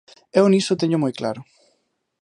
[0.39, 1.41] Eu niso téñoo moi claro.